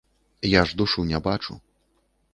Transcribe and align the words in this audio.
Я 0.59 0.63
ж 0.71 0.79
душу 0.79 1.03
не 1.13 1.19
бачу. 1.31 1.61